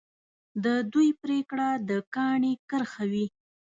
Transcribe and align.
د 0.63 0.65
دوی 0.93 1.09
پرېکړه 1.21 1.69
د 1.89 1.91
کاڼي 2.15 2.53
کرښه 2.69 3.05
وي. 3.11 3.25